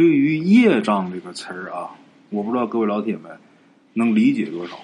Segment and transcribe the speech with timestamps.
[0.00, 1.90] 对于业障这个词儿啊，
[2.30, 3.36] 我不知道各位老铁们
[3.92, 4.78] 能理解多少。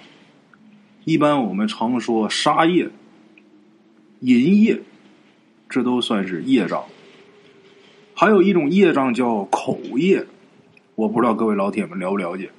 [1.06, 2.90] 一般我们常说杀业、
[4.21, 4.79] 淫业，
[5.71, 6.84] 这都算是业障。
[8.15, 10.22] 还有一种业障叫口业，
[10.97, 12.51] 我不知道各位老铁们了不了解。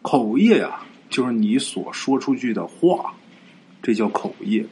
[0.00, 0.78] 口业呀，
[1.10, 3.12] 就是你所说出去的话，
[3.82, 4.64] 这叫口业。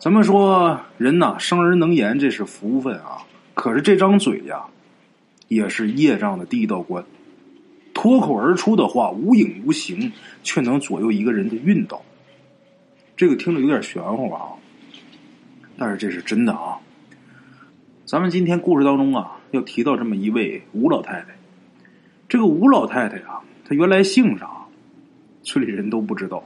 [0.00, 3.18] 咱们说人呐，生而能言，这是福分啊。
[3.54, 4.64] 可是这张嘴呀，
[5.54, 7.04] 也是业障的第一道关。
[7.94, 10.12] 脱口而出的话，无影无形，
[10.42, 12.02] 却能左右一个人的运道。
[13.16, 14.54] 这个听着有点玄乎啊，
[15.78, 16.80] 但是这是真的啊。
[18.04, 21.28] 咱们今天故事当中啊，要提到这么一位吴老太太。
[22.28, 24.66] 这个吴老太太啊，她原来姓啥，
[25.44, 26.42] 村里人都不知道。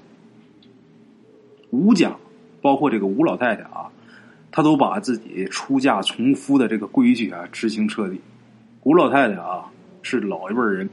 [1.70, 2.16] 吴家，
[2.60, 3.90] 包括这个吴老太太啊，
[4.50, 8.20] 她都把自己出嫁从夫的这个规矩啊执行彻底。
[8.82, 9.66] 吴老太太啊，
[10.02, 10.88] 是老一辈人。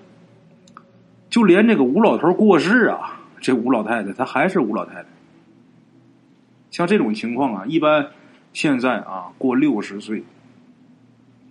[1.30, 5.06] 就连这个吴老头过世啊，这吴老太太她还是吴老太太。
[6.72, 8.08] 像这种情况啊，一般
[8.54, 10.24] 现在啊过六十岁，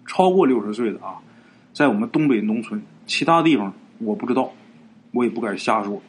[0.07, 1.19] 超过六十岁的啊，
[1.73, 4.53] 在我们东北农村，其他地方我不知道，
[5.13, 6.03] 我也不敢瞎说。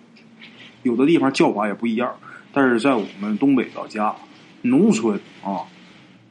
[0.83, 2.15] 有的地方叫法也不一样，
[2.51, 4.15] 但是在我们东北老家
[4.61, 5.63] 农村啊，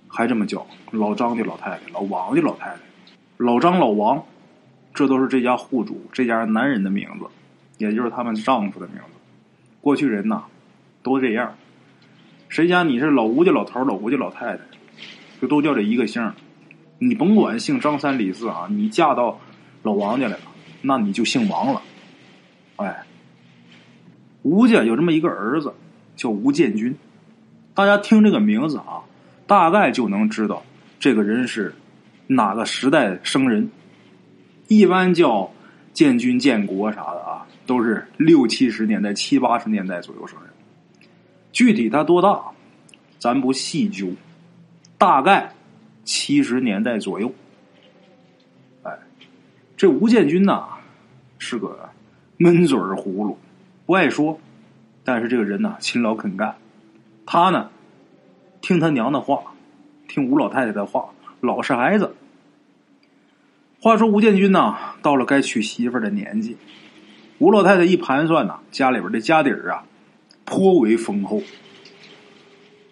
[0.09, 2.77] 还这么叫老张的老太太、老王的老太太、
[3.45, 4.25] 老张、老王。
[4.97, 7.27] 这都是这家户主、这家男人的名字，
[7.79, 9.19] 也就是他们丈夫的名字。
[9.81, 10.45] 过去人呐，
[11.03, 11.57] 都这样。
[12.49, 14.63] 谁家你是老吴家老头、老吴家老太太，
[15.43, 16.33] 就都叫这一个姓
[17.01, 19.41] 你甭管姓张三李四啊，你嫁到
[19.83, 20.43] 老王家来了，
[20.83, 21.83] 那你就姓王了。
[22.77, 23.03] 哎，
[24.43, 25.75] 吴家有这么一个儿子，
[26.15, 26.97] 叫吴建军。
[27.75, 29.03] 大家听这个名字啊，
[29.49, 30.63] 大概就能知道
[31.01, 31.75] 这个人是
[32.35, 33.71] 哪个时代生人。
[34.67, 35.53] 一般叫
[35.93, 40.51] 建军建国啥的啊，都是六七十年代、七八十年代左右生人。
[41.53, 42.41] 具体他多大，
[43.19, 44.09] 咱不细究，
[44.97, 45.53] 大概
[46.03, 47.33] 七十年代左右。
[48.83, 48.99] 哎，
[49.77, 50.67] 这吴建军呐，
[51.39, 51.91] 是个
[52.39, 53.39] 闷嘴儿葫芦，
[53.85, 54.41] 不爱说，
[55.05, 56.57] 但是这个人呐，勤劳肯干。
[57.27, 57.71] 他呢，
[58.63, 59.55] 听他娘的话，
[60.09, 61.11] 听吴老太太的话，
[61.41, 62.17] 老实孩子。
[63.85, 66.57] 话说吴建军呐，到了该娶媳妇的年纪，
[67.37, 69.85] 吴老太太一盘算呐，家里边的家底儿啊，
[70.47, 71.43] 颇为丰厚。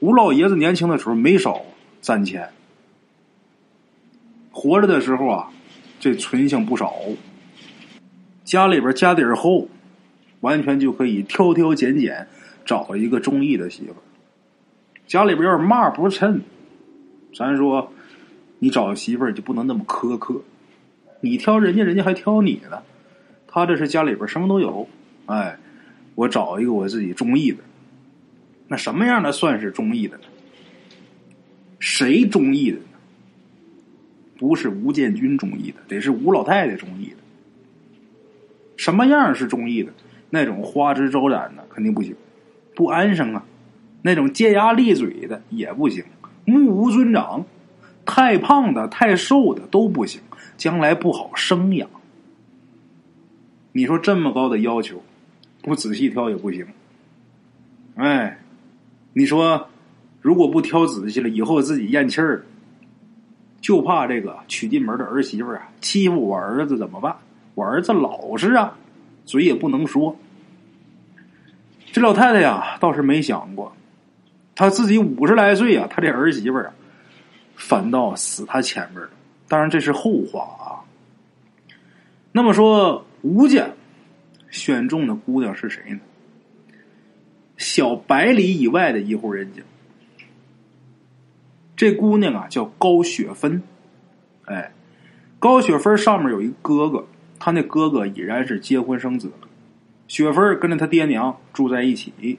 [0.01, 1.63] 吴老爷子年轻的时候没少
[2.03, 2.51] 攒钱，
[4.51, 5.49] 活着的时候啊，
[5.99, 6.93] 这存性不少，
[8.45, 9.69] 家里边家底儿厚，
[10.41, 12.29] 完全就可以挑挑拣拣
[12.67, 13.95] 找一个中意的媳妇。
[15.07, 16.43] 家里边要是嘛不趁，
[17.35, 17.91] 咱说
[18.59, 20.43] 你找媳妇儿就不能那么苛刻。
[21.23, 22.83] 你挑人家，人家还挑你呢。
[23.47, 24.89] 他这是家里边什么都有，
[25.27, 25.57] 哎，
[26.15, 27.59] 我找一个我自己中意的。
[28.69, 30.25] 那什么样的算是中意的呢？
[31.79, 32.85] 谁中意的呢？
[34.39, 37.17] 不是吴建军中意的，得是吴老太太中意的。
[38.77, 39.93] 什么样是中意的？
[40.31, 42.17] 那种花枝招展的肯定不行，
[42.75, 43.45] 不安生啊。
[44.01, 46.05] 那种尖牙利嘴的也不行，
[46.45, 47.45] 目无尊长。
[48.05, 50.21] 太胖的、太瘦的都不行，
[50.57, 51.89] 将来不好生养。
[53.73, 55.03] 你说这么高的要求，
[55.63, 56.67] 不仔细挑也不行。
[57.95, 58.39] 哎，
[59.13, 59.69] 你说
[60.21, 62.45] 如果不挑仔细了，以后自己咽气儿，
[63.61, 67.17] 就怕这个娶进门的儿媳妇啊欺负我儿子怎么办？
[67.55, 68.77] 我儿子老实啊，
[69.25, 70.17] 嘴也不能说。
[71.93, 73.75] 这老太太呀，倒是没想过，
[74.55, 76.73] 她自己五十来岁啊，她这儿媳妇啊。
[77.65, 79.11] 反倒死他前面了，
[79.47, 80.83] 当然这是后话啊。
[82.33, 83.71] 那么说，吴家
[84.51, 86.01] 选中的姑娘是谁呢？
[87.57, 89.63] 小百里以外的一户人家，
[91.77, 93.63] 这姑娘啊叫高雪芬。
[94.47, 94.73] 哎，
[95.39, 97.07] 高雪芬上面有一哥哥，
[97.39, 99.49] 他那哥哥已然是结婚生子了。
[100.09, 102.39] 雪芬跟着他爹娘住在一起。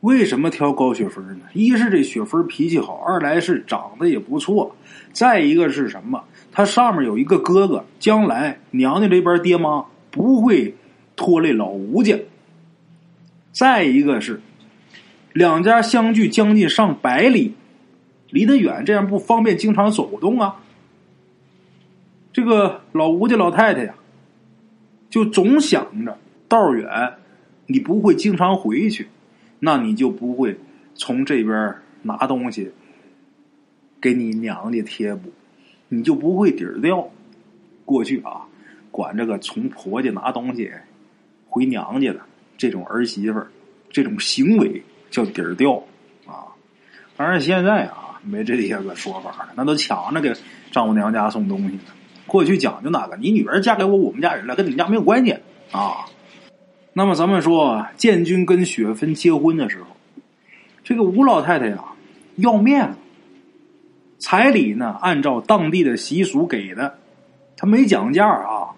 [0.00, 1.44] 为什么挑高雪芬呢？
[1.52, 4.74] 一是这雪芬脾气好，二来是长得也不错，
[5.12, 6.24] 再一个是什么？
[6.50, 10.74] 他上面有一个哥哥，将来娘家这边爹妈不会
[11.16, 12.18] 拖累老吴家。
[13.52, 14.40] 再一个是
[15.34, 17.54] 两家相距将近上百里，
[18.30, 20.56] 离得远，这样不方便经常走动啊。
[22.32, 23.94] 这个老吴家老太太呀，
[25.10, 26.16] 就总想着
[26.48, 26.88] 道远，
[27.66, 29.08] 你不会经常回去。
[29.60, 30.58] 那你就不会
[30.94, 32.72] 从这边拿东西
[34.00, 35.30] 给你娘家贴补，
[35.88, 37.08] 你就不会底儿掉。
[37.84, 38.46] 过去啊，
[38.90, 40.70] 管这个从婆家拿东西
[41.48, 42.20] 回娘家的
[42.56, 43.50] 这种儿媳妇儿，
[43.90, 45.82] 这种行为叫底儿掉
[46.24, 46.54] 啊。
[47.16, 50.32] 当然现在啊没这些个说法了，那都抢着给
[50.70, 51.82] 丈母娘家送东西呢。
[52.26, 53.16] 过去讲究哪个？
[53.16, 55.32] 你女儿嫁给我我们家人了，跟你们家没有关系
[55.72, 56.06] 啊。
[57.00, 59.86] 那么咱们说，建军跟雪芬结婚的时候，
[60.84, 61.82] 这个吴老太太呀
[62.36, 62.98] 要面子，
[64.18, 66.98] 彩礼呢按照当地的习俗给的，
[67.56, 68.68] 他没讲价啊，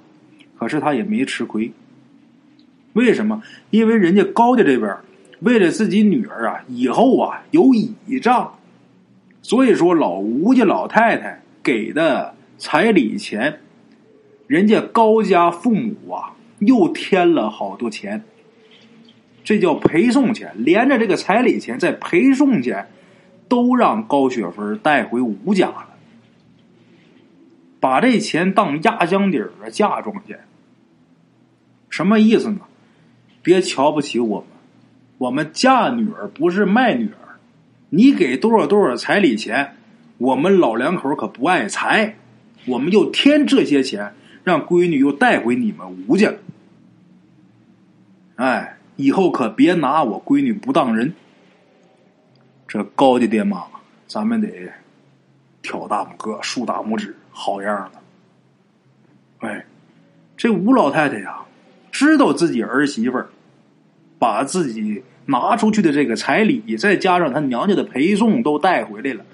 [0.56, 1.72] 可是他也没吃亏。
[2.92, 3.42] 为什么？
[3.70, 4.96] 因为人家高家这边
[5.40, 8.56] 为了自己女儿啊以后啊有倚仗，
[9.42, 13.58] 所以说老吴家老太太给的彩礼钱，
[14.46, 16.30] 人家高家父母啊。
[16.66, 18.24] 又添了好多钱，
[19.44, 22.88] 这叫陪送钱，连着这个彩礼钱，在陪送钱，
[23.48, 25.88] 都让高雪芬带回吴家了，
[27.80, 30.40] 把这钱当压箱底儿的嫁妆钱。
[31.90, 32.60] 什么意思呢？
[33.42, 34.46] 别瞧不起我们，
[35.18, 37.36] 我们嫁女儿不是卖女儿，
[37.90, 39.74] 你给多少多少彩礼钱，
[40.18, 42.16] 我们老两口可不爱财，
[42.66, 46.38] 我们又添这些钱，让闺女又带回你们吴家了。
[48.36, 51.12] 哎，以后可别拿我闺女不当人。
[52.66, 53.64] 这高家爹妈，
[54.06, 54.72] 咱们得
[55.60, 59.46] 挑大拇哥、竖大拇指，好样的！
[59.46, 59.66] 哎，
[60.36, 61.38] 这吴老太太呀，
[61.90, 63.28] 知道自己儿媳妇儿
[64.18, 69.24] 把自己拿出去的这个彩礼，再加上她娘家的陪送都带回来了，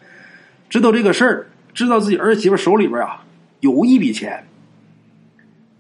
[0.69, 3.25] 知道这个事儿，知道自己儿媳妇手里边啊
[3.61, 4.45] 有一笔钱，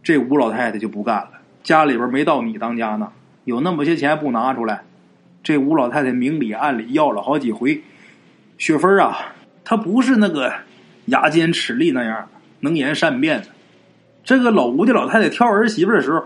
[0.02, 1.37] 这吴老太太就不干了，
[1.68, 3.12] 家里边没到你当家呢。
[3.44, 4.84] 有那么些钱不拿出来，
[5.42, 7.82] 这吴老太太明里暗里要了好几回。
[8.56, 9.34] 雪芬啊，
[9.64, 10.50] 她不是那个
[11.04, 12.26] 牙尖齿利那样
[12.60, 13.48] 能言善辩的。
[14.24, 16.24] 这个老吴家老太太挑儿媳妇的时候，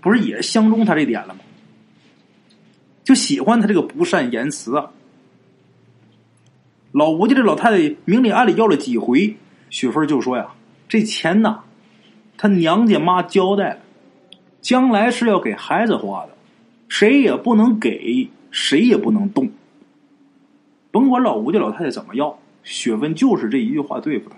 [0.00, 1.40] 不是也相中她这点了吗？
[3.02, 4.92] 就喜欢她这个不善言辞啊。
[6.92, 9.36] 老吴家这老太太明里暗里要了几回，
[9.70, 10.46] 雪芬就说呀
[10.88, 11.62] ：“这钱呐，
[12.36, 13.78] 她娘家妈交代了，
[14.64, 16.30] 将来是要给孩子花的。”
[16.88, 19.50] 谁也不能给，谁也不能动。
[20.92, 24.36] 甭管老吴家老太太怎么要，雪芬就是这一句话对付他。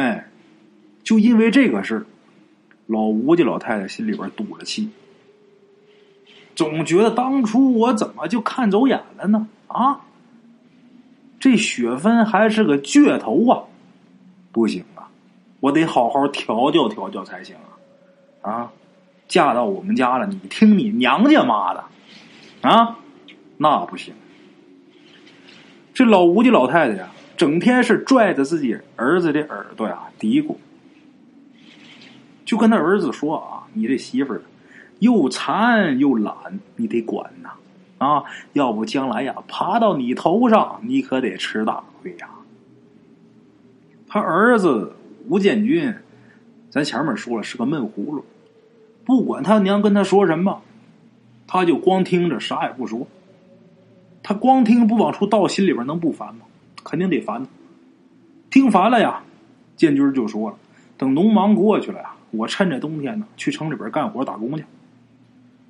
[0.00, 0.28] 哎，
[1.02, 2.06] 就因为这个事
[2.86, 4.88] 老吴家老太太心里边堵着气，
[6.54, 9.46] 总觉得当初我怎么就看走眼了呢？
[9.66, 10.00] 啊，
[11.38, 13.64] 这雪芬还是个倔头啊！
[14.52, 15.10] 不行啊，
[15.58, 17.56] 我得好好调教调教才行
[18.40, 18.50] 啊！
[18.50, 18.72] 啊。
[19.30, 21.84] 嫁到我们家了，你听你娘家妈的，
[22.62, 22.98] 啊，
[23.58, 24.12] 那不行。
[25.94, 30.56] 这老吴家老太太呀，整天是拽着自己儿子的耳朵呀嘀咕，
[32.44, 34.42] 就跟他儿子说啊：“你这媳妇儿
[34.98, 36.34] 又馋又懒，
[36.74, 37.50] 你得管呐，
[37.98, 38.24] 啊，
[38.54, 42.28] 要不将来呀爬到你头上，你可得吃大亏呀。”
[44.08, 44.96] 他儿子
[45.28, 45.94] 吴建军，
[46.68, 48.24] 咱前面说了是个闷葫芦。
[49.10, 50.62] 不管他娘跟他说什么，
[51.48, 53.08] 他就光听着，啥也不说。
[54.22, 56.42] 他光听不往出倒，心里边能不烦吗？
[56.84, 57.44] 肯定得烦。
[58.50, 59.24] 听烦了呀，
[59.74, 60.56] 建军就说了
[60.96, 64.64] ：“等农忙过去了呀，我趁着冬天呢，去城里边干活打工去。”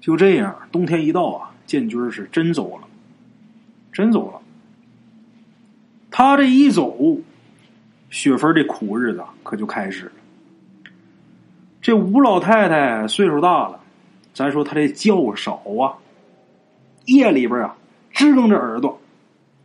[0.03, 2.87] 就这样，冬天一到啊，建军是真走了，
[3.91, 4.43] 真走了。
[6.11, 7.17] 他这一走，
[8.11, 10.13] 雪芬的苦日子可就开始了。
[11.83, 13.81] 这吴老太太岁数大了，
[14.35, 15.97] 咱说她这觉少啊，
[17.07, 17.75] 夜里边啊
[18.11, 19.01] 支棱着耳朵，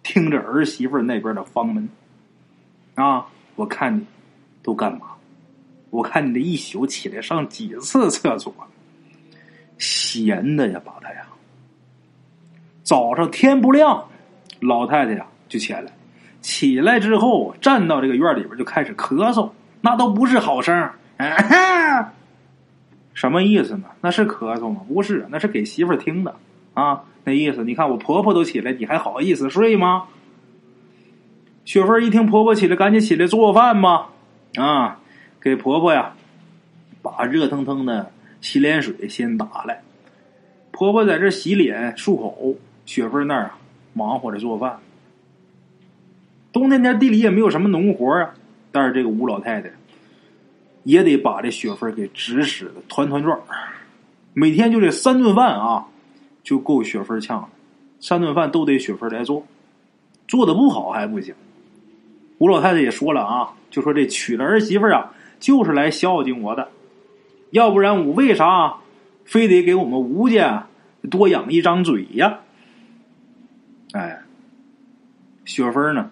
[0.01, 1.89] 听着儿媳妇那边的房门。
[2.95, 4.05] 啊，我看你
[4.63, 5.07] 都干嘛？
[5.89, 8.53] 我看你这一宿起来上几次厕所？
[9.77, 11.27] 闲的呀，把他呀。
[12.81, 14.07] 早上天不亮，
[14.61, 15.91] 老太太呀就起来，
[16.41, 19.49] 起来之后站到这个院里边就开始咳嗽，
[19.81, 20.89] 那都不是好声。
[21.17, 22.13] 啊，
[23.13, 23.87] 什么意思呢？
[24.01, 24.81] 那是咳嗽吗？
[24.87, 26.35] 不是，那是给媳妇儿听的
[26.73, 27.03] 啊。
[27.23, 30.05] 那意思，你看我婆婆都起来，你还好意思睡吗？
[31.63, 34.09] 雪芬一听婆婆起来，赶紧起来做饭吧。
[34.55, 34.99] 啊，
[35.41, 36.13] 给婆婆呀，
[37.01, 39.81] 把热腾腾的洗脸水先打来。
[40.71, 42.55] 婆婆在这洗脸漱口，
[42.85, 43.57] 雪芬那儿啊
[43.93, 44.79] 忙活着做饭。
[46.51, 48.33] 冬天天地里也没有什么农活啊，
[48.71, 49.71] 但是这个吴老太太。
[50.85, 53.37] 也得把这雪芬给指使的团团转
[54.33, 55.87] 每天就这三顿饭啊，
[56.43, 57.49] 就够雪芬呛了。
[57.99, 59.45] 三顿饭都得雪芬来做，
[60.27, 61.35] 做的不好还不行。
[62.37, 66.69] 吴老太太也说了啊，就说这娶了儿媳妇啊，就是来孝敬我的
[67.49, 68.75] 要不然我为啥
[69.23, 70.67] 非得给我们吴家
[71.09, 72.39] 多养一张嘴呀？
[73.93, 74.21] 哎，
[75.45, 76.11] 雪芬呢？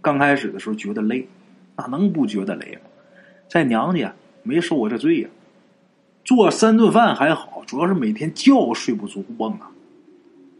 [0.00, 1.28] 刚开始的时候觉得累，
[1.76, 2.87] 哪能不觉得累吗？
[3.48, 5.28] 在娘家没受过这罪呀，
[6.24, 9.70] 做三顿饭还好，主要是每天觉睡不足蹦啊。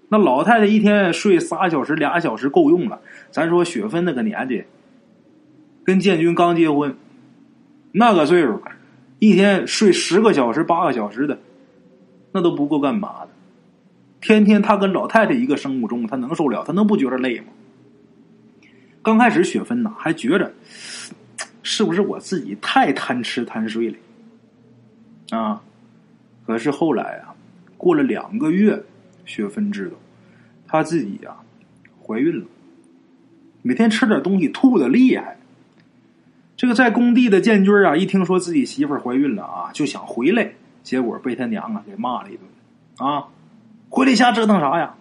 [0.09, 2.99] 那老太太一天睡仨小时、俩小时够用了。
[3.31, 4.65] 咱说雪芬那个年纪，
[5.85, 6.97] 跟建军刚结婚，
[7.93, 8.63] 那个岁数，
[9.19, 11.39] 一天睡十个小时、八个小时的，
[12.33, 13.29] 那都不够干嘛的。
[14.21, 16.65] 天天他跟老太太一个生物钟，他能受了？
[16.67, 17.49] 他能不觉得累吗？
[19.03, 20.53] 刚开始雪芬呐，还觉着
[21.71, 25.61] 是不是我自己太贪吃贪睡了啊？
[26.47, 27.37] 可是后来啊，
[27.77, 28.83] 过了两个月。
[29.27, 29.97] 雪芬知道，
[30.67, 31.37] 她自己呀
[32.03, 32.47] 怀孕了，
[33.61, 35.37] 每天吃点东西吐的厉害。
[36.57, 40.51] 这个在工地的建军啊，一听说自己媳妇怀孕了啊，就想回来，
[40.83, 43.27] 结果被他娘啊给骂了一顿啊！
[43.91, 44.95] 回来瞎折腾啥呀？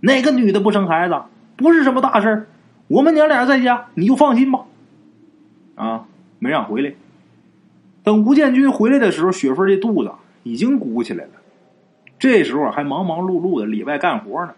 [0.00, 1.14] 哪个女的不生孩子？
[1.56, 2.48] 不是什么大事
[2.88, 4.64] 我们娘俩在家，你就放心吧。
[5.78, 6.04] 啊，
[6.38, 6.92] 没让回来。
[8.02, 11.30] 等吴建军回来的时候，雪芬这肚子已经鼓起来了。
[12.18, 14.54] 这时候还忙忙碌碌的里外干活呢，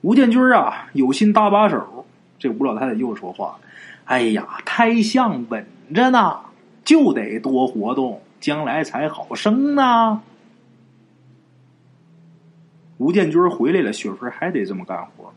[0.00, 2.06] 吴建军啊有心搭把手，
[2.38, 3.58] 这吴老太太又说话
[4.06, 6.38] ：“哎呀，胎相稳着呢，
[6.84, 10.22] 就得多活动，将来才好生呢。”
[12.98, 15.32] 吴建军回来了，雪芬还得这么干活。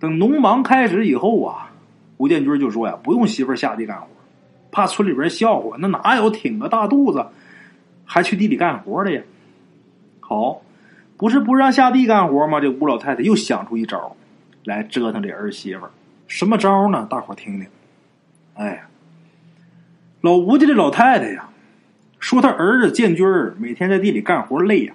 [0.00, 1.70] 等农忙开始以后啊，
[2.16, 4.06] 吴建军就说呀：“不用媳妇下地干活，
[4.70, 7.26] 怕村里边笑话，那哪有挺个大肚子
[8.04, 9.22] 还去地里干活的呀？”
[10.20, 10.62] 好，
[11.16, 12.60] 不是不让下地干活吗？
[12.60, 14.16] 这吴老太太又想出一招
[14.64, 15.82] 来折腾这儿媳妇。
[16.26, 17.06] 什么招呢？
[17.10, 17.66] 大伙听听。
[18.54, 18.88] 哎呀，
[20.20, 21.50] 老吴家这老太太呀，
[22.18, 23.26] 说他儿子建军
[23.58, 24.94] 每天在地里干活累呀，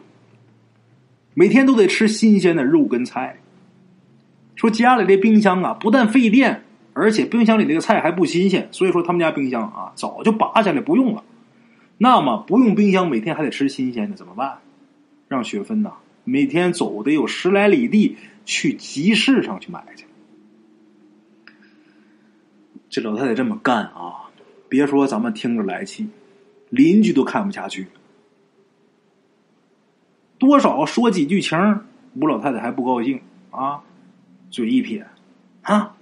[1.36, 3.38] 每天都得吃新鲜的肉跟菜。
[4.56, 6.64] 说家里这冰箱啊，不但费电，
[7.00, 11.24] 而且冰箱里那个菜还不新鲜，所以说他们家冰箱啊早就拔下来不用了。
[11.98, 14.60] 那么不用冰箱，每天还得吃新鲜的，怎么办？
[15.28, 20.06] 让雪芬呐，每天走得有十来里地去集市上去买去。
[22.90, 24.28] 这老太太这么干啊，
[24.68, 26.10] 别说咱们听着来气，
[26.70, 27.88] 邻居都看不下去。
[30.38, 31.58] 多少说几句情，
[32.16, 33.82] 吴老太太还不高兴啊，
[34.50, 35.06] 嘴一撇，
[35.62, 35.96] 啊，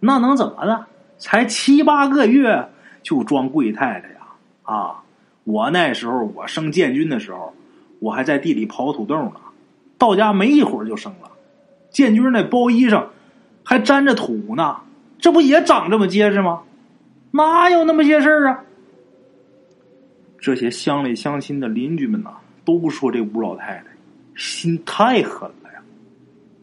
[0.00, 0.86] 那能怎么的？
[1.18, 2.68] 才七八个月
[3.02, 4.20] 就装贵太太呀？
[4.62, 5.02] 啊，
[5.44, 7.54] 我那时候我生建军的时候。
[8.00, 9.34] 我还在地里刨土豆呢，
[9.98, 11.30] 到家没一会儿就生了。
[11.90, 13.04] 建军那包衣裳
[13.62, 14.78] 还沾着土呢，
[15.18, 16.62] 这不也长这么结实吗？
[17.30, 18.64] 哪有那么些事儿啊？
[20.38, 22.30] 这些乡里乡亲的邻居们呐，
[22.64, 23.84] 都说这吴老太太
[24.34, 25.82] 心太狠了呀，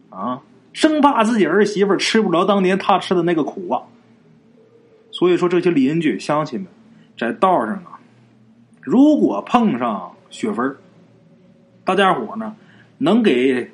[0.09, 0.41] 啊，
[0.77, 3.81] 生怕自己儿媳妇吃不着当年他吃的那个苦啊。
[5.09, 6.69] 所以说，这些邻居乡亲们
[7.17, 7.97] 在道上啊，
[8.79, 10.75] 如果碰上雪芬。
[11.83, 12.55] 大家伙呢，
[12.99, 13.71] 能给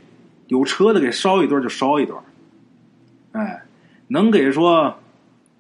[0.48, 2.24] 有车的给捎一段就捎一段，
[3.34, 3.64] 哎，
[4.08, 4.96] 能给说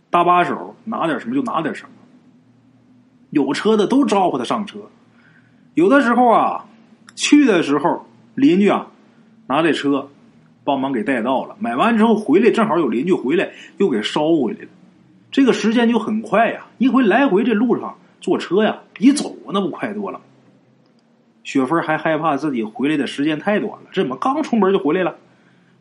[0.09, 1.89] 搭把手拿点什么就拿点什么。
[3.31, 4.79] 有车的都招呼他上车，
[5.73, 6.65] 有的时候啊，
[7.15, 8.87] 去的时候邻居啊
[9.47, 10.07] 拿这车
[10.63, 14.67] 帮忙给带到了，买完之后回来正好有邻居回来又给捎回来了，
[15.31, 20.21] 这个时间就很快呀，一回来回这路上坐车呀比走那不快多了。
[21.43, 25.17] 雪芬还害怕自己回来的时间太短了，这怎么刚出门就回来了，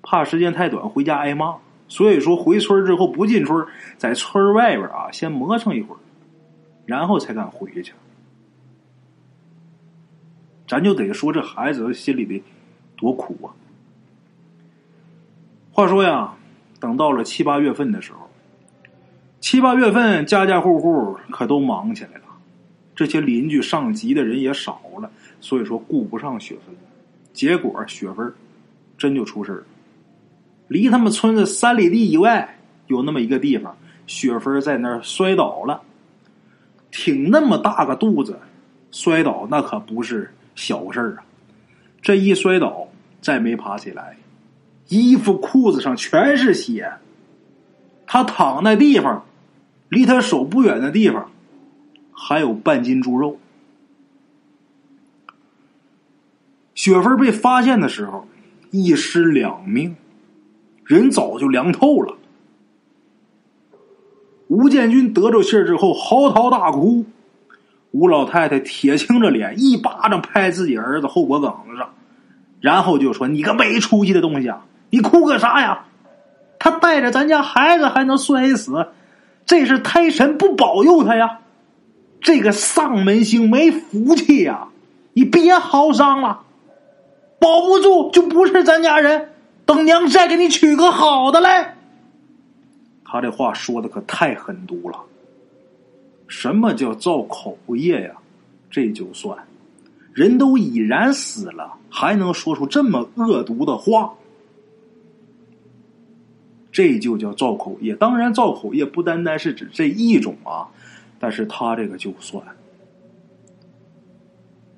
[0.03, 1.55] 怕时间太短回家挨骂，
[1.87, 3.65] 所以说回村之后不进村，
[3.97, 5.99] 在村外边啊先磨蹭一会儿，
[6.85, 7.93] 然后才敢回去。
[10.67, 12.43] 咱就得说这孩子心里的
[12.97, 13.55] 多苦啊！
[15.73, 16.35] 话说呀，
[16.79, 18.29] 等到了七八月份的时候，
[19.41, 22.25] 七八月份家家户户可都忙起来了，
[22.95, 25.11] 这些邻居上集的人也少了。
[25.41, 26.77] 所以说顾不上雪芬，
[27.33, 28.33] 结果雪芬
[28.99, 29.65] 真就出事了。
[30.69, 33.75] 离他们村子三里地以外有那么一个地方，
[34.07, 35.81] 雪芬在那儿摔倒了，
[36.91, 38.39] 挺那么大个肚子，
[38.91, 41.25] 摔倒那可不是小事啊！
[42.03, 42.87] 这一摔倒，
[43.21, 44.17] 再没爬起来，
[45.01, 46.93] 衣服裤子上全是血。
[48.07, 49.25] 他躺那地方，
[49.89, 51.31] 离他手不远的地方，
[52.13, 53.39] 还有半斤猪肉。
[56.75, 58.27] 雪芬被发现的时候，
[58.71, 59.97] 一尸两命，
[60.85, 62.17] 人早就凉透了。
[64.49, 67.07] 吴建军得着信儿之后嚎啕大哭，
[67.93, 71.95] 吴老太太铁青着脸，一巴掌拍自己儿子后脖梗子上，
[72.61, 74.67] 然后就说：“你个没出息的东西啊！
[74.93, 75.87] 你哭个啥呀？
[76.59, 78.89] 他带着咱家孩子还能摔死，
[79.47, 81.41] 这是胎神不保佑他呀！
[82.21, 84.69] 这个丧门星没福气呀！
[85.15, 86.43] 你别嚎丧了，
[87.41, 89.31] 保不住就不是咱家人。
[89.65, 91.75] 等娘再给你娶个好的来。”
[93.03, 94.99] 他这话说的可太狠毒了。
[96.29, 98.11] 什么叫造口业呀？
[98.71, 99.37] 这就算，
[100.13, 104.13] 人都已然死了，还能说出这么恶毒的话？
[106.73, 107.95] 这就叫造口业。
[107.95, 110.67] 当然，造口业不单单是指这一种啊，
[111.21, 112.43] 但是他这个就算，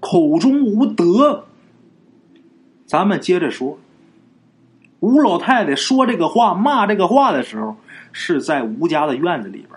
[0.00, 1.46] 口中无德。
[2.84, 3.78] 咱们接着说，
[5.00, 7.76] 吴老太太说这个话、骂这个话的时候，
[8.12, 9.70] 是在吴家的院子里边。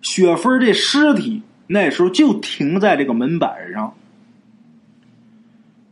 [0.00, 3.94] 雪芬这尸体那时候就停在这个门板上。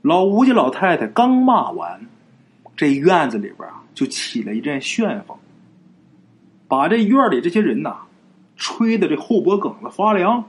[0.03, 2.07] 老吴家老太太刚骂完，
[2.77, 5.37] 这院子里边啊就起了一阵旋风，
[6.69, 7.99] 把这院里这些人呐
[8.57, 10.45] 吹的这后脖梗子发凉。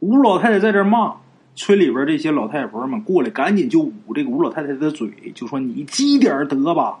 [0.00, 1.16] 吴老太太在这骂，
[1.56, 6.98] 村里边这些老太婆们过来，赶紧就捂这个吴老太太的嘴，就说：“你积点德吧，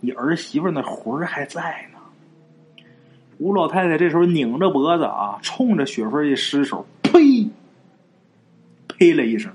[0.00, 1.98] 你儿媳妇那魂还在呢。”
[3.38, 7.48] 吴老太太这时候拧着脖子啊，冲着雪芬一失手，呸！
[8.88, 9.52] 呸了一声，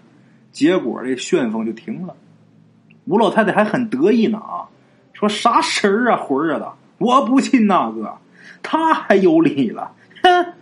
[0.52, 2.16] 结果这旋风就停了。
[3.06, 4.68] 吴老太太还很得意呢啊，
[5.18, 8.20] 说啥神儿啊魂儿啊的，我不信那个，
[8.62, 10.54] 他还有理了，哼！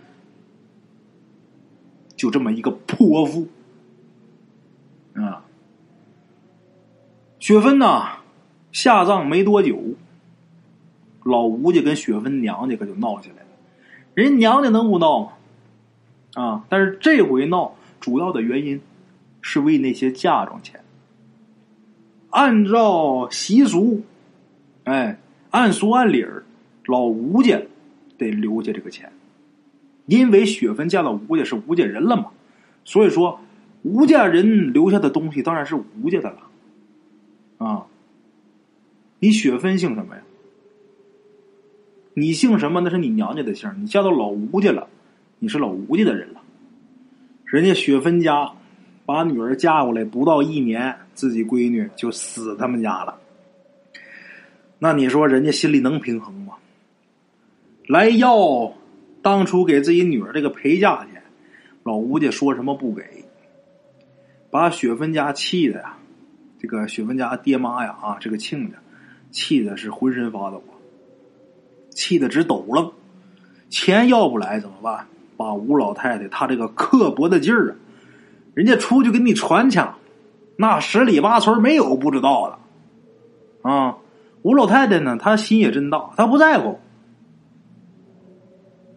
[2.16, 3.46] 就这么一个泼妇
[5.12, 5.44] 啊！
[7.38, 8.20] 雪芬呐，
[8.72, 9.78] 下葬没多久。
[11.22, 13.48] 老吴家跟雪芬娘家可就闹起来了，
[14.14, 15.32] 人娘家能不闹吗？
[16.32, 16.64] 啊！
[16.70, 18.80] 但是这回闹主要的原因
[19.42, 20.80] 是为那些嫁妆钱。
[22.30, 24.02] 按照习俗，
[24.86, 25.18] 哎，
[25.50, 26.44] 按俗按理儿，
[26.86, 27.60] 老吴家
[28.16, 29.12] 得留下这个钱，
[30.06, 32.30] 因为雪芬嫁到吴家是吴家人了嘛，
[32.84, 33.40] 所以说
[33.82, 36.38] 吴家人留下的东西当然是吴家的了。
[37.58, 37.86] 啊，
[39.18, 40.22] 你雪芬姓什么呀？
[42.14, 42.80] 你姓什么？
[42.80, 43.68] 那是你娘家的姓。
[43.80, 44.88] 你嫁到老吴家了，
[45.40, 46.40] 你是老吴家的人了。
[47.44, 48.52] 人家雪芬家
[49.04, 53.18] 把女儿嫁过来不到一年，自己闺女就死他们家了。
[54.86, 56.54] 那你说人家心里能平衡吗？
[57.88, 58.72] 来要
[59.20, 61.24] 当初给自己女儿这个陪嫁钱，
[61.82, 63.24] 老吴家说什么不给，
[64.48, 65.98] 把雪芬家气的呀，
[66.60, 68.78] 这个雪芬家爹妈呀啊，这个亲家
[69.32, 70.62] 气的是浑身发抖。
[71.90, 72.92] 气得直抖了，
[73.68, 75.08] 钱要不来怎么办？
[75.36, 77.76] 把吴老太太她这个刻薄的劲儿啊，
[78.54, 79.98] 人家出去给你传腔，
[80.56, 82.56] 那十里八村没有不知道
[83.64, 83.96] 的啊。
[84.46, 86.78] 吴老太太呢，她心也真大，她不在乎。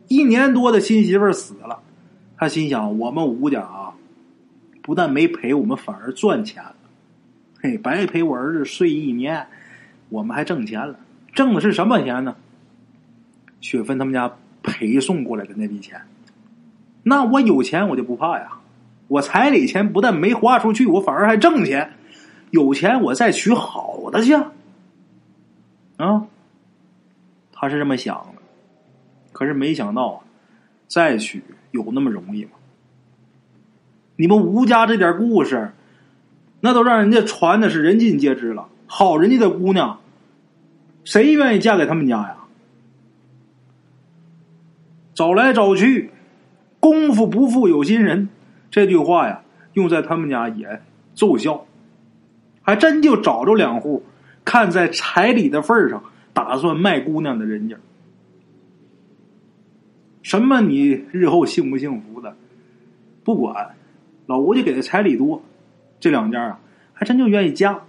[0.07, 1.79] 一年多的新媳妇死了，
[2.37, 3.95] 她心想：我们吴家啊，
[4.83, 6.75] 不但没赔，我们反而赚钱了。
[7.63, 9.47] 嘿，白陪我儿子睡一年，
[10.09, 10.99] 我们还挣钱了。
[11.33, 12.35] 挣的是什么钱呢？
[13.59, 14.31] 雪芬他们家
[14.61, 15.99] 陪送过来的那笔钱，
[17.01, 18.59] 那我有钱我就不怕呀！
[19.07, 21.93] 我彩礼钱不但没花出去，我反而还挣钱。
[22.51, 24.37] 有钱我再娶好的去
[25.99, 26.25] 啊！
[27.51, 28.41] 他是这么想的，
[29.33, 30.23] 可是没想到，
[30.87, 32.51] 再娶有那么容易吗？
[34.15, 35.73] 你们吴家这点故事，
[36.61, 38.69] 那都让人家传的是人尽皆知了。
[38.87, 39.99] 好人家的姑娘，
[41.03, 42.37] 谁愿意嫁给他们家呀？
[45.13, 46.11] 找来找去，
[46.79, 48.29] 功夫不负有心人。
[48.71, 50.81] 这句话呀，用在他们家也
[51.13, 51.65] 奏效，
[52.61, 54.03] 还真就找着两户，
[54.49, 57.77] 看在彩礼的份上，打算卖姑娘的人家。
[60.23, 62.35] 什么你日后幸不幸福的，
[63.23, 63.75] 不管，
[64.25, 65.43] 老吴家给的彩礼多，
[65.99, 66.59] 这两家啊，
[66.93, 67.79] 还真就愿意嫁。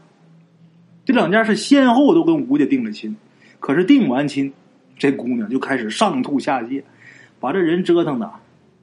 [1.07, 3.17] 这两家是先后都跟吴家定了亲，
[3.59, 4.53] 可是定完亲，
[4.99, 6.83] 这姑娘就开始上吐下泻。
[7.41, 8.31] 把这人折腾的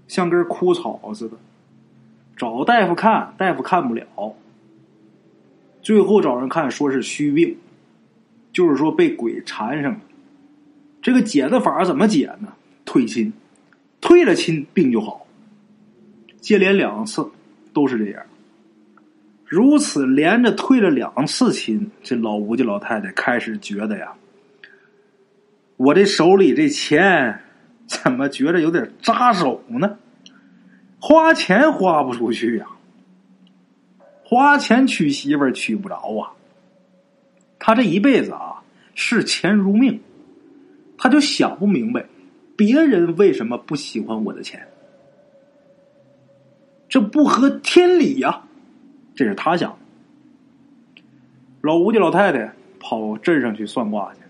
[0.08, 1.38] 像根枯草似的，
[2.36, 4.36] 找大夫看，大夫看不了，
[5.84, 7.56] 最后找人看，说是虚病，
[8.52, 10.00] 就是说被鬼缠上了。
[11.02, 12.54] 这个解的法怎么解呢？
[12.86, 13.34] 退亲，
[14.02, 15.26] 退了亲，病就好。
[16.40, 17.30] 接连两次
[17.74, 18.24] 都是这样，
[19.46, 24.14] 如此连着退了两次亲，这老吴家老太太开始觉得呀，
[25.76, 27.42] 我这手里这钱。
[27.88, 29.98] 怎么觉得有点扎手呢？
[31.00, 32.66] 花钱花不出去呀，
[34.26, 36.36] 花钱娶媳妇儿娶不着啊。
[37.60, 38.62] 他这一辈子啊，
[38.96, 40.00] 视钱如命，
[40.98, 42.06] 他就想不明白，
[42.56, 44.68] 别人为什么不喜欢我的钱，
[46.88, 48.44] 这不合天理呀。
[49.16, 49.78] 这是他想。
[51.62, 54.22] 老吴家老太太跑镇上去算卦去，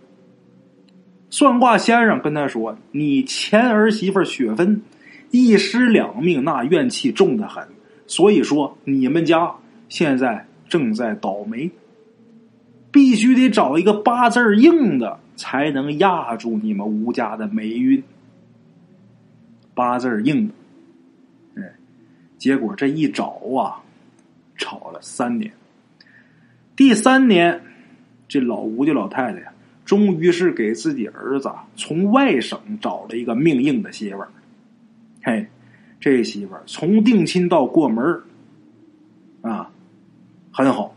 [1.30, 4.82] 算卦先生跟他说：“你前儿媳妇雪芬
[5.30, 7.68] 一尸两命，那怨气重的很，
[8.08, 9.54] 所以说你们家
[9.90, 11.70] 现在正在倒霉。”
[12.97, 18.03] 必须得找一个八字硬的，才能压住你们吴家的霉运。
[19.75, 21.75] 八字硬的，哎，
[22.39, 23.77] 结果这一找啊，
[24.57, 25.53] 找了三年。
[26.75, 27.62] 第三年，
[28.27, 29.53] 这老吴家老太太呀，
[29.86, 34.29] 终于是给自己儿子从外省找了一个命硬的媳妇儿。
[35.21, 35.45] 嘿，
[35.99, 38.23] 这媳妇儿从定亲到过门
[39.43, 39.69] 啊，
[40.51, 40.96] 很好。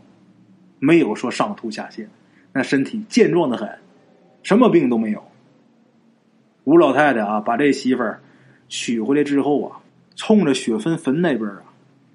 [0.83, 2.07] 没有说上吐下泻，
[2.51, 3.69] 那身体健壮的很，
[4.41, 5.23] 什么病都没有。
[6.63, 8.19] 吴老太太啊，把这媳妇儿
[8.67, 9.77] 娶回来之后啊，
[10.15, 11.61] 冲着雪芬坟那边啊，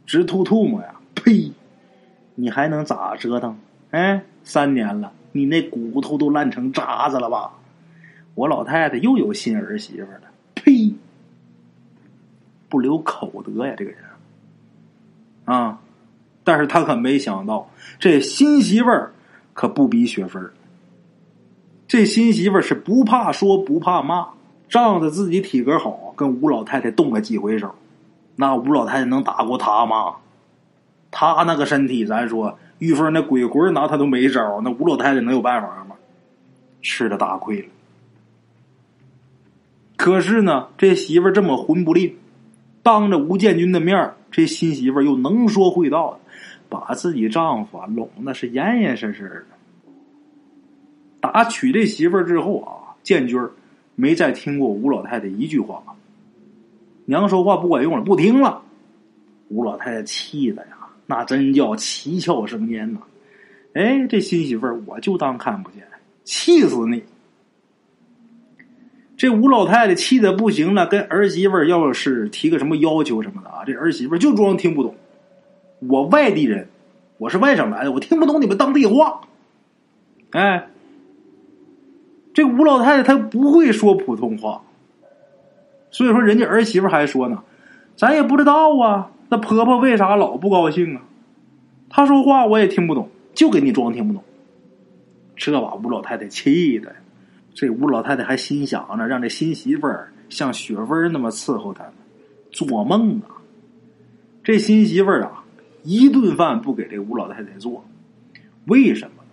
[0.04, 0.96] 直吐吐沫呀！
[1.14, 1.52] 呸！
[2.34, 3.56] 你还能咋折腾？
[3.92, 7.52] 哎，三年了，你那骨头都烂成渣子了吧？
[8.34, 10.22] 我老太太又有新儿媳妇了，
[10.56, 10.92] 呸！
[12.68, 14.00] 不留口德呀，这个人
[15.44, 15.80] 啊！
[16.46, 19.12] 但是他可没想到，这新媳妇儿
[19.52, 20.48] 可不比雪芬
[21.88, 24.28] 这新媳妇儿是不怕说不怕骂，
[24.68, 27.74] 仗着自己体格好，跟吴老太太动了几回手。
[28.36, 30.14] 那吴老太太能打过他吗？
[31.10, 35.96] 他那个身体，咱说玉凤那鬼魂拿他都没招，那吴老太太能有办法吗？
[36.80, 37.68] 吃了大亏了。
[39.96, 42.16] 可是呢，这媳妇儿这么混不吝，
[42.86, 46.20] 当着吴建军的面这新媳妇又能说会道的。
[46.68, 49.56] 把自己丈夫啊拢的是严严实实的。
[51.20, 53.40] 打娶这媳妇之后啊，建军
[53.96, 55.82] 没再听过吴老太太一句话，
[57.06, 58.62] 娘说话不管用了，不听了。
[59.48, 63.00] 吴老太太气的呀，那真叫七窍生烟呐！
[63.74, 65.82] 哎，这新媳妇儿我就当看不见，
[66.22, 67.02] 气死你！
[69.16, 74.94] 这吴老太太气的不行了，跟儿媳妇要是提个什么要求什么的啊，这儿媳妇就装听不懂。
[75.80, 76.68] 我外地人，
[77.18, 79.22] 我是外省来的，我听不懂你们当地话。
[80.30, 80.68] 哎，
[82.34, 84.62] 这吴老太太她不会说普通话，
[85.90, 87.42] 所以说人家儿媳妇还说呢，
[87.96, 91.02] 咱也不知道啊，那婆婆为啥老不高兴啊？
[91.88, 94.22] 她说话我也听不懂，就给你装听不懂。
[95.36, 96.96] 这把吴老太太气的，
[97.56, 101.94] 这吴老太太还心想着让这新媳妇儿像雪芬那么伺候她呢，
[102.52, 103.42] 做梦啊！
[104.44, 105.42] 这新媳妇儿啊。
[105.82, 107.84] 一顿饭不给这吴老太太做，
[108.64, 109.30] 为什么呢？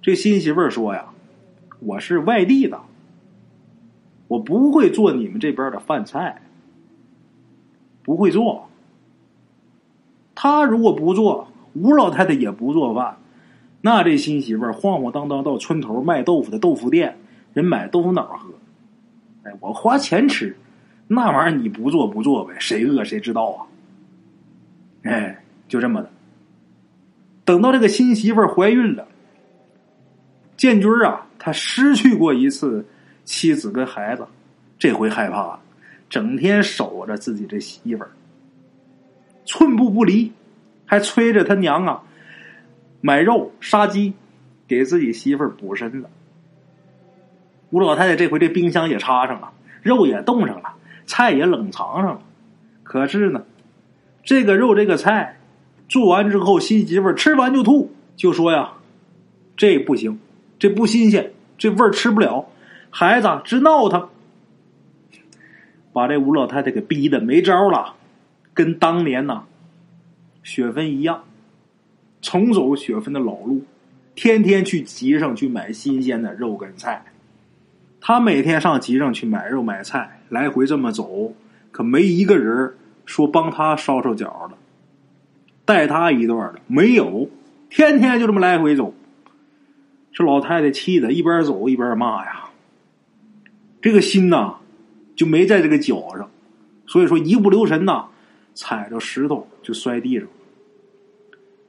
[0.00, 1.06] 这新媳妇儿说呀
[1.80, 2.80] ：“我是外地的，
[4.28, 6.40] 我不会做你们这边的饭菜，
[8.04, 8.68] 不会做。
[10.36, 13.18] 他如果不做，吴老太太也不做饭，
[13.80, 17.16] 那这新媳妇儿晃晃荡荡到村头卖豆腐的豆腐店，
[17.52, 18.50] 人买豆腐脑喝。
[19.42, 20.56] 哎，我花钱吃，
[21.08, 23.66] 那玩意儿你不做不做呗，谁饿谁知道啊？
[25.02, 25.36] 哎。”
[25.70, 26.10] 就这么的，
[27.44, 29.06] 等到这个新媳妇儿怀孕了，
[30.56, 32.84] 建军啊，他失去过一次
[33.24, 34.26] 妻子跟孩子，
[34.80, 35.60] 这回害怕了，
[36.08, 38.10] 整天守着自己这媳妇儿，
[39.44, 40.32] 寸步不离，
[40.84, 42.02] 还催着他娘啊
[43.00, 44.14] 买肉杀鸡，
[44.66, 46.08] 给自己媳妇儿补身子。
[47.70, 50.74] 吴老太太这回这冰箱也插上了，肉也冻上了，
[51.06, 52.20] 菜也冷藏上了，
[52.82, 53.44] 可是呢，
[54.24, 55.36] 这个肉这个菜。
[55.88, 58.74] 做完之后，新媳妇吃完就吐，就说呀
[59.56, 60.20] ：“这不行，
[60.56, 62.46] 这不新鲜，这味儿吃不了。”
[62.90, 64.08] 孩子直闹腾，
[65.92, 67.94] 把这吴老太太给逼的没招了，
[68.54, 69.44] 跟当年呐
[70.44, 71.24] 雪芬一样，
[72.22, 73.62] 重走雪芬的老路，
[74.14, 77.04] 天天去集上去买新鲜的肉跟菜。
[78.00, 81.34] 他每天上集上去买肉买菜，来回这么走，
[81.70, 84.56] 可没一个人说帮他烧烧脚的。
[85.64, 87.28] 带他一段的没有，
[87.68, 88.94] 天天就这么来回走。
[90.12, 92.46] 这老太太气的一边走一边骂呀
[93.80, 94.56] ：“这个心呐，
[95.14, 96.28] 就没在这个脚上，
[96.86, 98.06] 所以说一不留神呐，
[98.54, 100.26] 踩着石头就摔地上。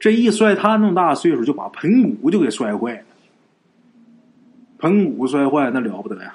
[0.02, 3.04] 这一摔，他那么大岁数就把盆骨就给摔坏了。
[4.80, 6.34] 盆骨摔坏那了不得呀，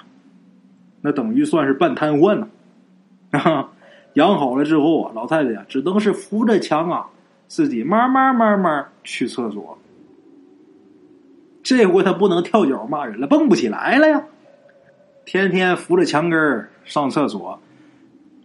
[1.02, 2.48] 那等于算是半瘫痪了
[3.38, 3.68] 啊！
[4.14, 7.08] 养好了之后啊，老太太呀，只能是扶着墙啊，
[7.46, 9.76] 自己慢慢慢慢去厕所。
[11.62, 14.24] 这回她不能跳脚骂人了，蹦不起来了呀。
[15.26, 17.60] 天天扶着墙根上厕所，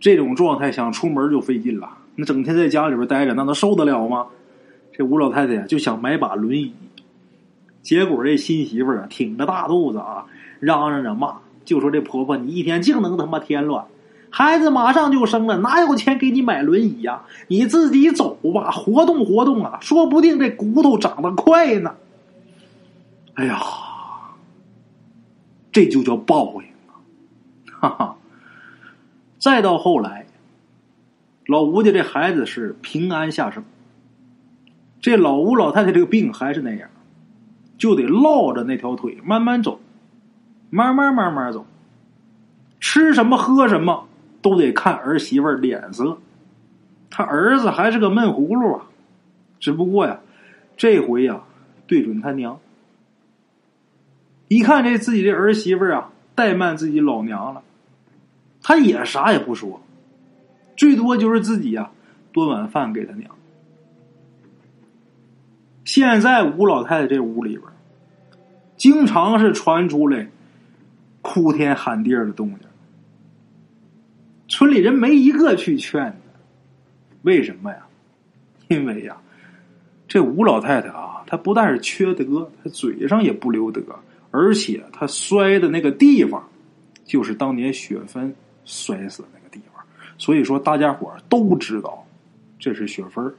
[0.02, 2.00] 这种状态想出门就费劲了。
[2.18, 4.28] 那整天在家里边待着，那能受得了吗？
[4.94, 6.74] 这吴老太太呀，就想买把轮椅。
[7.82, 10.26] 结果这新媳妇儿啊，挺着大肚子啊，
[10.60, 13.86] 嚷嚷着骂，就说这婆婆你一天净能他妈添乱。
[14.30, 17.24] 孩子马上就生了，哪有钱给你买轮椅呀？
[17.48, 21.96] 你自己走吧，活动活动啊，说不定这骨头长得快呢。
[23.34, 23.60] 哎呀，
[25.72, 26.94] 这就叫报应啊！
[27.80, 28.16] 哈哈。
[29.40, 30.26] 再到后来，
[31.48, 33.64] 老吴家这孩子是平安下生，
[35.04, 36.90] 这老吴老太太这个病还是那样，
[37.78, 39.80] 就得落着那条腿慢慢走，
[40.72, 41.68] 慢慢慢慢走，
[42.80, 44.08] 吃什么喝什么。
[44.42, 46.18] 都得看儿媳妇脸色，
[47.10, 48.88] 他儿子还是个闷葫芦啊，
[49.58, 50.20] 只不过呀，
[50.76, 51.44] 这回呀
[51.88, 52.60] 对准他娘，
[54.50, 57.64] 一看这自己的儿媳妇啊怠慢自己老娘了，
[58.62, 59.82] 他也啥也不说，
[60.76, 61.92] 最多就是自己呀
[62.34, 63.34] 端碗饭给他娘。
[65.86, 67.64] 现在吴老太太这屋里边，
[68.78, 70.28] 经常是传出来
[71.22, 72.60] 哭天喊地的动静。
[74.48, 76.16] 村里人没一个去劝的，
[77.24, 77.86] 为什么呀？
[78.68, 79.18] 因为呀，
[80.08, 83.82] 这吴老太太啊，她不但是缺德，她嘴上也不留德，
[84.32, 86.48] 而且她摔的那个地方，
[87.04, 89.84] 就是当年雪芬摔死的那个地方。
[90.18, 92.06] 所以说，大家伙都知道，
[92.60, 93.34] 这是雪芬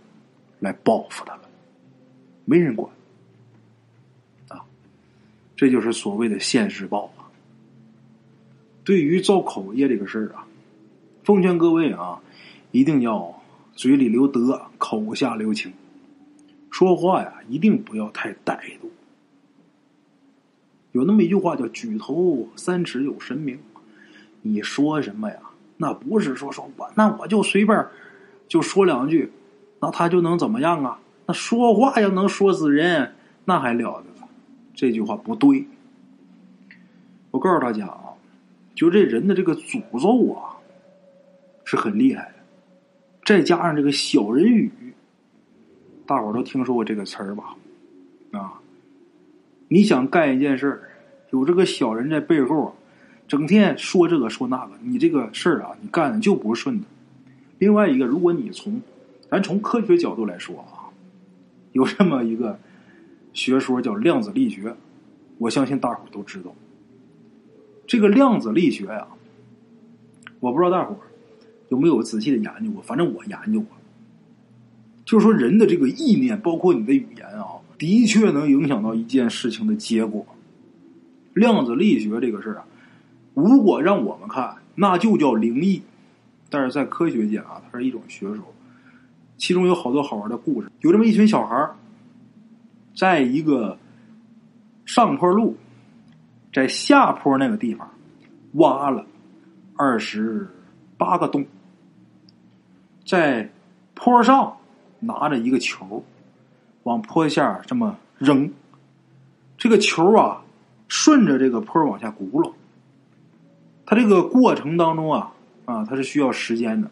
[0.58, 1.42] 来报复他了，
[2.44, 2.90] 没人管
[4.48, 4.64] 啊。
[5.56, 7.30] 这就是所谓的现世报啊。
[8.84, 10.46] 对于造口业这个事儿啊。
[11.24, 12.20] 奉劝各位啊，
[12.70, 13.42] 一定要
[13.74, 15.72] 嘴里留德，口下留情，
[16.70, 18.90] 说话呀一定不要太歹毒。
[20.92, 23.58] 有那么一句话叫“举头三尺有神明”，
[24.42, 25.38] 你说什么呀？
[25.78, 27.86] 那不是说说我，那我就随便
[28.46, 29.32] 就说两句，
[29.80, 30.98] 那他就能怎么样啊？
[31.26, 34.28] 那说话要能说死人，那还了得了？
[34.74, 35.66] 这句话不对。
[37.30, 38.14] 我告诉大家啊，
[38.74, 40.50] 就这人的这个诅咒啊。
[41.66, 42.34] 是很厉害的，
[43.24, 44.70] 再加上这个小人语，
[46.04, 47.56] 大伙儿都听说过这个词儿吧？
[48.32, 48.60] 啊，
[49.68, 50.90] 你想干一件事儿，
[51.30, 52.76] 有这个小人在背后，
[53.26, 56.86] 整天说这个说那个，你这个事儿啊，你干的就不顺的。
[57.58, 58.82] 另外一个，如果你从
[59.30, 60.83] 咱从科学角度来说啊，
[61.74, 62.58] 有这么一个
[63.32, 64.74] 学说叫量子力学，
[65.38, 66.54] 我相信大伙都知道。
[67.86, 69.08] 这个量子力学呀，
[70.38, 70.96] 我不知道大伙。
[71.70, 72.82] 有没有仔细的研究过？
[72.82, 73.76] 反正我研究过，
[75.04, 80.24] 就是说人的这个意念，包括你的语言啊，的确能影响到一件事情的结果。
[81.32, 82.66] 量子力学这个事儿啊，
[83.32, 85.80] 如果让我们看，那就叫灵异；
[86.48, 88.53] 但是在科学界啊，它是一种学说。
[89.36, 90.70] 其中有好多好玩的故事。
[90.80, 91.70] 有这么一群小孩，
[92.94, 93.78] 在一个
[94.84, 95.56] 上坡路，
[96.52, 97.88] 在下坡那个地方
[98.52, 99.04] 挖了
[99.76, 100.48] 二十
[100.96, 101.44] 八个洞。
[103.04, 103.50] 在
[103.94, 104.56] 坡上
[105.00, 106.02] 拿着一个球，
[106.84, 108.50] 往坡下这么扔，
[109.58, 110.42] 这个球啊
[110.88, 112.52] 顺着这个坡往下轱辘。
[113.84, 115.32] 它这个过程当中啊
[115.66, 116.90] 啊，它是需要时间的。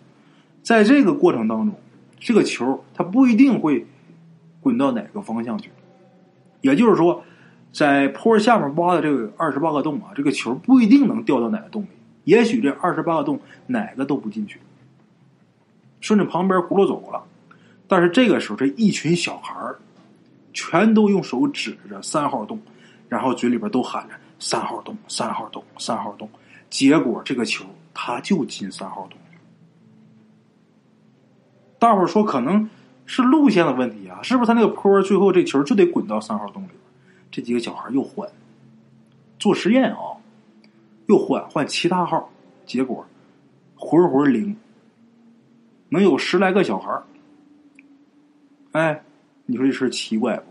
[0.62, 1.74] 在这个过程当中，
[2.24, 3.85] 这个球它不一定会
[4.61, 5.70] 滚到哪个方向去。
[6.61, 7.24] 也就是说，
[7.72, 11.88] 在坡下面挖的这个二十八个洞啊，这个球不一定能掉到哪个洞里。
[12.24, 14.61] 也许这二十八个洞哪个都不进去。
[16.00, 17.24] 顺着旁边轱辘走了，
[17.88, 19.78] 但是这个时候，这一群小孩儿
[20.52, 22.61] 全都用手指着三号洞，
[23.08, 26.28] 然后嘴里边都喊着“三号洞，三号洞，三号洞”。
[26.70, 29.18] 结果这个球它就进三号洞
[31.83, 32.71] 大伙儿说可能
[33.07, 36.79] 是路线的问题啊，是不是他那个坡最后这球就得滚到三号洞里边？
[37.29, 38.31] 这几个小孩又换
[39.40, 40.14] 做实验啊，
[41.07, 42.31] 又换换其他号，
[42.64, 43.05] 结果
[43.75, 44.57] 回回灵。
[45.88, 47.03] 能有十来个小孩，
[48.71, 49.03] 哎，
[49.47, 50.45] 你说这事奇怪不？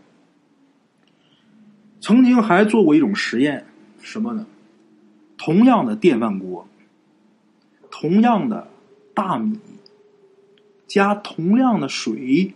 [2.02, 3.65] 曾经还做过一种实验，
[4.02, 4.46] 什么呢？
[5.38, 6.67] 同样的电饭锅，
[7.89, 8.67] 同样的
[9.13, 9.58] 大米，
[10.91, 12.54] 加同样的水，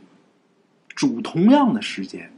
[0.89, 2.33] 煮同样的时间，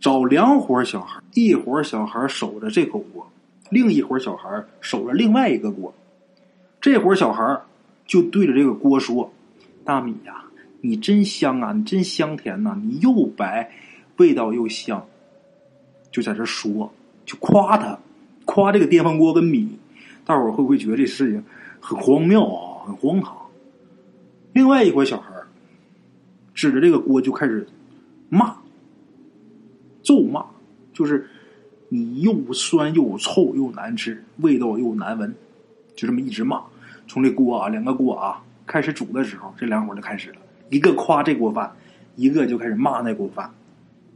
[0.00, 3.30] 找两伙小孩一伙小孩守着这口锅，
[3.70, 5.94] 另一伙小孩守着另外一个锅，
[6.80, 7.60] 这伙小孩
[8.04, 9.32] 就对着这个锅说
[9.86, 10.42] ：“大米呀，
[10.80, 13.70] 你真香啊，你真香甜呐，你又白，
[14.16, 15.06] 味道又香。”
[16.10, 16.92] 就在这说，
[17.24, 17.96] 就夸他，
[18.44, 19.78] 夸这个电饭锅跟米。
[20.24, 21.44] 大伙会不会觉得这事情
[21.80, 23.36] 很荒谬啊，很荒唐？
[24.52, 25.30] 另外一伙小孩
[26.54, 27.66] 指着这个锅就开始
[28.28, 28.56] 骂、
[30.02, 30.44] 咒骂，
[30.92, 31.28] 就是
[31.88, 35.34] 你又酸又臭又难吃，味道又难闻，
[35.94, 36.62] 就这么一直骂。
[37.08, 40.36] 从这锅啊，两个锅啊开始煮的时候，这两伙就开始了，
[40.70, 41.72] 一个夸这锅饭，
[42.16, 43.52] 一个就开始骂那锅饭。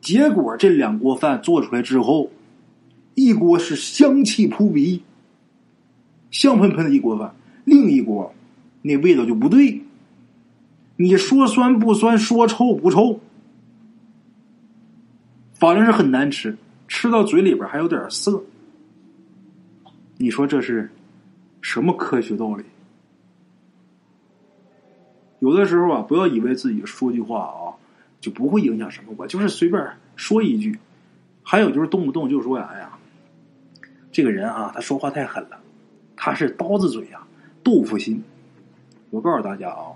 [0.01, 2.31] 结果这两锅饭做出来之后，
[3.15, 5.03] 一锅是香气扑鼻。
[6.31, 8.35] 香喷喷的一锅饭，另一锅
[8.83, 9.81] 那味道就不对。
[10.97, 13.21] 你说酸不酸，说臭不臭，
[15.55, 16.57] 反正是很难吃，
[16.89, 18.43] 吃到嘴里边还有点涩。
[20.17, 20.91] 你说这是
[21.61, 22.65] 什么科学道理？
[25.41, 27.77] 有的时候啊，不要以为自己说句话啊
[28.21, 30.79] 就不会影响什么，我就是随便说一句。
[31.43, 32.99] 还有就是动不动就说呀，哎呀，
[34.11, 35.61] 这个人啊，他说话太狠了。
[36.17, 37.23] 他是刀子嘴呀，
[37.63, 38.25] 豆腐心。
[39.11, 39.93] 我告诉大家啊，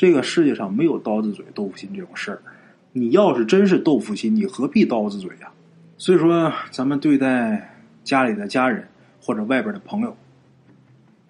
[0.00, 2.40] 这个世界上没有刀子嘴豆腐心这种事儿。
[2.94, 5.52] 你要是真是豆腐心，你何必刀子嘴呀？
[5.98, 8.88] 所以说，咱们对待家里的家人
[9.20, 10.16] 或者外边的朋友，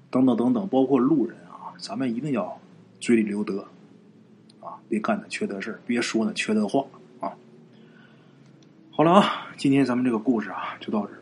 [0.08, 2.60] 等等等等，包括路人啊，咱们一定要
[3.00, 3.66] 嘴里留德
[4.60, 6.84] 啊，别干那缺德事，别说那缺德话
[7.18, 7.32] 啊。
[8.92, 11.12] 好了啊，今天咱们这个故事啊，就到这。